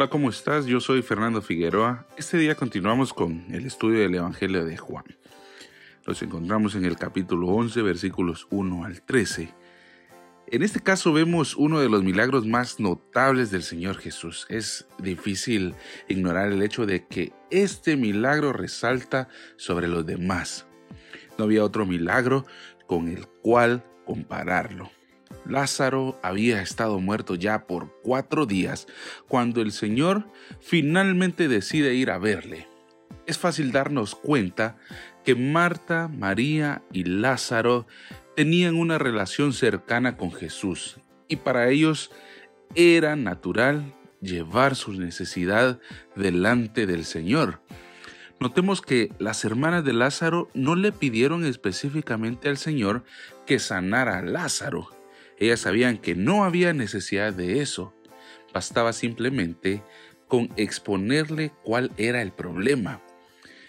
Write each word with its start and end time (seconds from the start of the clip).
Hola, 0.00 0.08
¿cómo 0.08 0.30
estás? 0.30 0.64
Yo 0.64 0.80
soy 0.80 1.02
Fernando 1.02 1.42
Figueroa. 1.42 2.06
Este 2.16 2.38
día 2.38 2.54
continuamos 2.54 3.12
con 3.12 3.44
el 3.50 3.66
estudio 3.66 4.00
del 4.00 4.14
Evangelio 4.14 4.64
de 4.64 4.78
Juan. 4.78 5.04
Nos 6.06 6.22
encontramos 6.22 6.74
en 6.74 6.86
el 6.86 6.96
capítulo 6.96 7.48
11, 7.48 7.82
versículos 7.82 8.46
1 8.48 8.84
al 8.86 9.02
13. 9.02 9.52
En 10.46 10.62
este 10.62 10.80
caso 10.80 11.12
vemos 11.12 11.54
uno 11.54 11.80
de 11.80 11.90
los 11.90 12.02
milagros 12.02 12.46
más 12.46 12.80
notables 12.80 13.50
del 13.50 13.62
Señor 13.62 13.98
Jesús. 13.98 14.46
Es 14.48 14.86
difícil 14.98 15.74
ignorar 16.08 16.50
el 16.50 16.62
hecho 16.62 16.86
de 16.86 17.06
que 17.06 17.34
este 17.50 17.98
milagro 17.98 18.54
resalta 18.54 19.28
sobre 19.58 19.86
los 19.86 20.06
demás. 20.06 20.66
No 21.36 21.44
había 21.44 21.62
otro 21.62 21.84
milagro 21.84 22.46
con 22.86 23.06
el 23.08 23.26
cual 23.26 23.84
compararlo. 24.06 24.90
Lázaro 25.46 26.18
había 26.22 26.62
estado 26.62 27.00
muerto 27.00 27.34
ya 27.34 27.66
por 27.66 27.94
cuatro 28.02 28.46
días 28.46 28.86
cuando 29.28 29.62
el 29.62 29.72
Señor 29.72 30.26
finalmente 30.60 31.48
decide 31.48 31.94
ir 31.94 32.10
a 32.10 32.18
verle. 32.18 32.68
Es 33.26 33.38
fácil 33.38 33.72
darnos 33.72 34.14
cuenta 34.14 34.76
que 35.24 35.34
Marta, 35.34 36.08
María 36.08 36.82
y 36.92 37.04
Lázaro 37.04 37.86
tenían 38.36 38.76
una 38.76 38.98
relación 38.98 39.52
cercana 39.52 40.16
con 40.16 40.32
Jesús 40.32 40.98
y 41.28 41.36
para 41.36 41.68
ellos 41.68 42.10
era 42.74 43.16
natural 43.16 43.94
llevar 44.20 44.76
su 44.76 44.92
necesidad 44.92 45.80
delante 46.16 46.86
del 46.86 47.04
Señor. 47.04 47.60
Notemos 48.38 48.80
que 48.80 49.12
las 49.18 49.44
hermanas 49.44 49.84
de 49.84 49.92
Lázaro 49.92 50.48
no 50.54 50.74
le 50.74 50.92
pidieron 50.92 51.44
específicamente 51.44 52.48
al 52.48 52.56
Señor 52.56 53.04
que 53.46 53.58
sanara 53.58 54.18
a 54.18 54.22
Lázaro. 54.22 54.88
Ellas 55.40 55.60
sabían 55.60 55.98
que 55.98 56.14
no 56.14 56.44
había 56.44 56.72
necesidad 56.72 57.32
de 57.32 57.60
eso. 57.60 57.94
Bastaba 58.52 58.92
simplemente 58.92 59.82
con 60.28 60.50
exponerle 60.56 61.52
cuál 61.64 61.90
era 61.96 62.22
el 62.22 62.30
problema. 62.30 63.02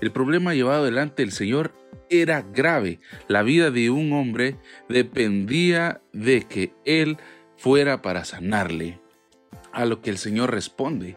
El 0.00 0.10
problema 0.10 0.54
llevado 0.54 0.84
delante 0.84 1.22
del 1.22 1.32
Señor 1.32 1.72
era 2.10 2.42
grave. 2.42 3.00
La 3.28 3.42
vida 3.42 3.70
de 3.70 3.90
un 3.90 4.12
hombre 4.12 4.56
dependía 4.88 6.02
de 6.12 6.42
que 6.42 6.74
Él 6.84 7.16
fuera 7.56 8.02
para 8.02 8.24
sanarle. 8.24 9.00
A 9.72 9.86
lo 9.86 10.02
que 10.02 10.10
el 10.10 10.18
Señor 10.18 10.50
responde, 10.50 11.16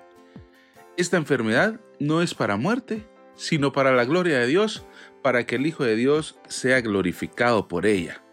esta 0.95 1.17
enfermedad 1.17 1.81
no 1.99 2.21
es 2.21 2.33
para 2.33 2.55
muerte, 2.55 3.05
sino 3.35 3.73
para 3.73 3.93
la 3.93 4.05
gloria 4.05 4.39
de 4.39 4.47
Dios, 4.47 4.85
para 5.21 5.45
que 5.45 5.55
el 5.55 5.65
Hijo 5.65 5.83
de 5.83 5.95
Dios 5.95 6.39
sea 6.47 6.79
glorificado 6.79 7.67
por 7.67 7.85
ella. 7.85 8.24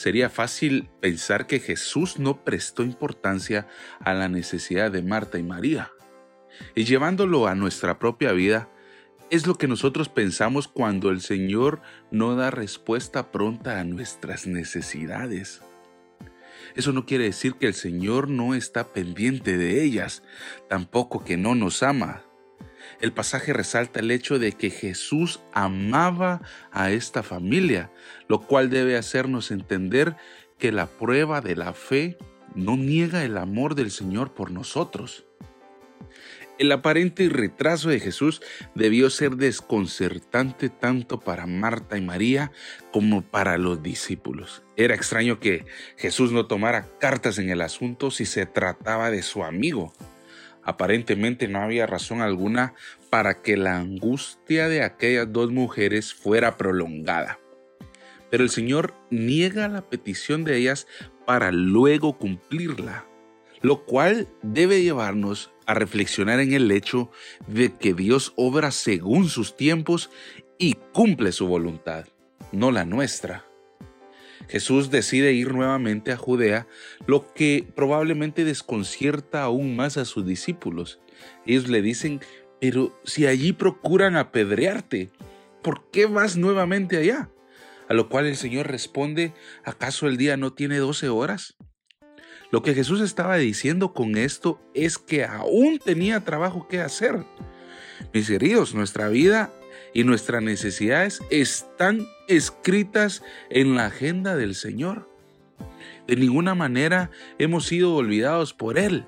Sería 0.00 0.30
fácil 0.30 0.88
pensar 1.02 1.46
que 1.46 1.60
Jesús 1.60 2.18
no 2.18 2.42
prestó 2.42 2.84
importancia 2.84 3.68
a 4.00 4.14
la 4.14 4.30
necesidad 4.30 4.90
de 4.90 5.02
Marta 5.02 5.38
y 5.38 5.42
María. 5.42 5.92
Y 6.74 6.84
llevándolo 6.84 7.46
a 7.46 7.54
nuestra 7.54 7.98
propia 7.98 8.32
vida, 8.32 8.70
es 9.28 9.46
lo 9.46 9.56
que 9.56 9.68
nosotros 9.68 10.08
pensamos 10.08 10.68
cuando 10.68 11.10
el 11.10 11.20
Señor 11.20 11.82
no 12.10 12.34
da 12.34 12.50
respuesta 12.50 13.30
pronta 13.30 13.78
a 13.78 13.84
nuestras 13.84 14.46
necesidades. 14.46 15.60
Eso 16.74 16.94
no 16.94 17.04
quiere 17.04 17.24
decir 17.24 17.56
que 17.56 17.66
el 17.66 17.74
Señor 17.74 18.30
no 18.30 18.54
está 18.54 18.94
pendiente 18.94 19.58
de 19.58 19.84
ellas, 19.84 20.22
tampoco 20.70 21.22
que 21.22 21.36
no 21.36 21.54
nos 21.54 21.82
ama. 21.82 22.24
El 23.00 23.12
pasaje 23.12 23.52
resalta 23.52 24.00
el 24.00 24.10
hecho 24.10 24.38
de 24.38 24.52
que 24.52 24.70
Jesús 24.70 25.40
amaba 25.52 26.42
a 26.72 26.90
esta 26.90 27.22
familia, 27.22 27.90
lo 28.28 28.40
cual 28.40 28.70
debe 28.70 28.96
hacernos 28.96 29.50
entender 29.50 30.16
que 30.58 30.72
la 30.72 30.86
prueba 30.86 31.40
de 31.40 31.56
la 31.56 31.72
fe 31.72 32.18
no 32.54 32.76
niega 32.76 33.24
el 33.24 33.36
amor 33.36 33.74
del 33.74 33.90
Señor 33.90 34.34
por 34.34 34.50
nosotros. 34.50 35.24
El 36.60 36.72
aparente 36.72 37.26
retraso 37.30 37.88
de 37.88 38.00
Jesús 38.00 38.42
debió 38.74 39.08
ser 39.08 39.36
desconcertante 39.36 40.68
tanto 40.68 41.18
para 41.18 41.46
Marta 41.46 41.96
y 41.96 42.02
María 42.02 42.52
como 42.92 43.22
para 43.22 43.56
los 43.56 43.82
discípulos. 43.82 44.62
Era 44.76 44.94
extraño 44.94 45.40
que 45.40 45.64
Jesús 45.96 46.32
no 46.32 46.46
tomara 46.48 46.86
cartas 46.98 47.38
en 47.38 47.48
el 47.48 47.62
asunto 47.62 48.10
si 48.10 48.26
se 48.26 48.44
trataba 48.44 49.10
de 49.10 49.22
su 49.22 49.42
amigo. 49.42 49.94
Aparentemente 50.62 51.48
no 51.48 51.62
había 51.62 51.86
razón 51.86 52.20
alguna 52.20 52.74
para 53.08 53.42
que 53.42 53.56
la 53.56 53.78
angustia 53.78 54.68
de 54.68 54.82
aquellas 54.82 55.32
dos 55.32 55.50
mujeres 55.50 56.14
fuera 56.14 56.56
prolongada. 56.56 57.38
Pero 58.30 58.44
el 58.44 58.50
Señor 58.50 58.94
niega 59.10 59.68
la 59.68 59.88
petición 59.88 60.44
de 60.44 60.56
ellas 60.56 60.86
para 61.26 61.50
luego 61.50 62.18
cumplirla, 62.18 63.06
lo 63.62 63.84
cual 63.84 64.28
debe 64.42 64.82
llevarnos 64.82 65.52
a 65.66 65.74
reflexionar 65.74 66.40
en 66.40 66.52
el 66.52 66.70
hecho 66.70 67.10
de 67.46 67.76
que 67.76 67.94
Dios 67.94 68.32
obra 68.36 68.70
según 68.70 69.28
sus 69.28 69.56
tiempos 69.56 70.10
y 70.58 70.74
cumple 70.92 71.32
su 71.32 71.46
voluntad, 71.46 72.06
no 72.52 72.70
la 72.70 72.84
nuestra. 72.84 73.49
Jesús 74.48 74.90
decide 74.90 75.32
ir 75.32 75.52
nuevamente 75.54 76.12
a 76.12 76.16
Judea, 76.16 76.66
lo 77.06 77.32
que 77.32 77.66
probablemente 77.74 78.44
desconcierta 78.44 79.42
aún 79.42 79.76
más 79.76 79.96
a 79.96 80.04
sus 80.04 80.26
discípulos. 80.26 81.00
Ellos 81.46 81.68
le 81.68 81.82
dicen, 81.82 82.20
pero 82.60 82.98
si 83.04 83.26
allí 83.26 83.52
procuran 83.52 84.16
apedrearte, 84.16 85.10
¿por 85.62 85.90
qué 85.90 86.06
vas 86.06 86.36
nuevamente 86.36 86.96
allá? 86.96 87.30
A 87.88 87.94
lo 87.94 88.08
cual 88.08 88.26
el 88.26 88.36
Señor 88.36 88.68
responde, 88.68 89.32
¿acaso 89.64 90.06
el 90.06 90.16
día 90.16 90.36
no 90.36 90.52
tiene 90.52 90.78
doce 90.78 91.08
horas? 91.08 91.56
Lo 92.50 92.62
que 92.62 92.74
Jesús 92.74 93.00
estaba 93.00 93.36
diciendo 93.36 93.92
con 93.92 94.16
esto 94.16 94.60
es 94.74 94.98
que 94.98 95.24
aún 95.24 95.78
tenía 95.78 96.24
trabajo 96.24 96.66
que 96.68 96.80
hacer. 96.80 97.24
Mis 98.12 98.28
queridos, 98.28 98.74
nuestra 98.74 99.08
vida 99.08 99.52
y 99.92 100.04
nuestras 100.04 100.42
necesidades 100.42 101.20
están 101.30 102.06
escritas 102.28 103.22
en 103.50 103.74
la 103.74 103.86
agenda 103.86 104.36
del 104.36 104.54
Señor. 104.54 105.08
De 106.06 106.16
ninguna 106.16 106.54
manera 106.54 107.10
hemos 107.38 107.66
sido 107.66 107.94
olvidados 107.94 108.54
por 108.54 108.78
Él. 108.78 109.06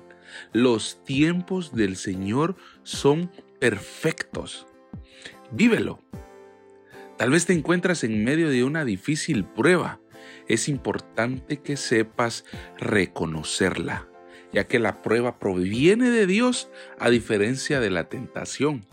Los 0.51 1.03
tiempos 1.03 1.75
del 1.75 1.95
Señor 1.95 2.55
son 2.83 3.31
perfectos. 3.59 4.67
Vívelo. 5.51 5.99
Tal 7.17 7.29
vez 7.29 7.45
te 7.45 7.53
encuentras 7.53 8.03
en 8.03 8.23
medio 8.23 8.49
de 8.49 8.63
una 8.63 8.85
difícil 8.85 9.45
prueba. 9.45 9.99
Es 10.47 10.67
importante 10.67 11.57
que 11.57 11.77
sepas 11.77 12.43
reconocerla, 12.77 14.07
ya 14.51 14.65
que 14.65 14.79
la 14.79 15.01
prueba 15.01 15.39
proviene 15.39 16.09
de 16.09 16.25
Dios 16.25 16.69
a 16.99 17.09
diferencia 17.09 17.79
de 17.79 17.91
la 17.91 18.09
tentación. 18.09 18.85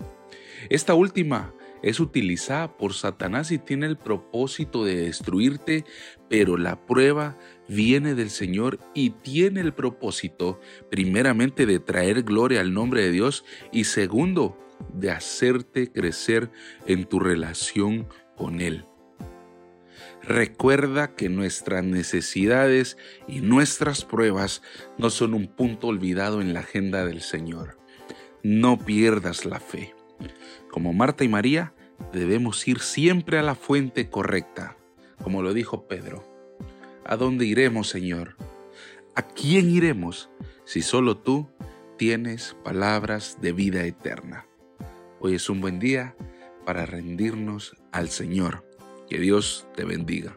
Esta 0.68 0.94
última 0.94 1.54
es 1.82 2.00
utilizada 2.00 2.76
por 2.76 2.94
Satanás 2.94 3.50
y 3.50 3.58
tiene 3.58 3.86
el 3.86 3.96
propósito 3.96 4.84
de 4.84 4.96
destruirte, 4.96 5.84
pero 6.28 6.56
la 6.56 6.86
prueba 6.86 7.38
viene 7.68 8.14
del 8.14 8.30
Señor 8.30 8.78
y 8.94 9.10
tiene 9.10 9.60
el 9.60 9.72
propósito 9.72 10.60
primeramente 10.90 11.66
de 11.66 11.78
traer 11.78 12.22
gloria 12.22 12.60
al 12.60 12.74
nombre 12.74 13.02
de 13.02 13.12
Dios 13.12 13.44
y 13.72 13.84
segundo, 13.84 14.58
de 14.94 15.10
hacerte 15.10 15.92
crecer 15.92 16.50
en 16.86 17.04
tu 17.04 17.20
relación 17.20 18.08
con 18.36 18.60
Él. 18.60 18.84
Recuerda 20.22 21.14
que 21.14 21.28
nuestras 21.28 21.82
necesidades 21.82 22.98
y 23.26 23.40
nuestras 23.40 24.04
pruebas 24.04 24.62
no 24.98 25.10
son 25.10 25.34
un 25.34 25.46
punto 25.48 25.88
olvidado 25.88 26.40
en 26.40 26.52
la 26.52 26.60
agenda 26.60 27.06
del 27.06 27.22
Señor. 27.22 27.78
No 28.42 28.78
pierdas 28.78 29.44
la 29.44 29.60
fe. 29.60 29.94
Como 30.70 30.92
Marta 30.92 31.24
y 31.24 31.28
María, 31.28 31.72
debemos 32.12 32.66
ir 32.66 32.80
siempre 32.80 33.38
a 33.38 33.42
la 33.42 33.54
fuente 33.54 34.08
correcta, 34.08 34.76
como 35.22 35.42
lo 35.42 35.52
dijo 35.52 35.86
Pedro. 35.86 36.24
¿A 37.04 37.16
dónde 37.16 37.46
iremos, 37.46 37.88
Señor? 37.88 38.36
¿A 39.14 39.22
quién 39.22 39.70
iremos 39.70 40.30
si 40.64 40.82
solo 40.82 41.16
tú 41.16 41.48
tienes 41.96 42.56
palabras 42.62 43.38
de 43.40 43.52
vida 43.52 43.84
eterna? 43.84 44.46
Hoy 45.20 45.34
es 45.34 45.50
un 45.50 45.60
buen 45.60 45.78
día 45.78 46.14
para 46.64 46.86
rendirnos 46.86 47.76
al 47.92 48.08
Señor. 48.08 48.64
Que 49.08 49.18
Dios 49.18 49.66
te 49.74 49.84
bendiga. 49.84 50.36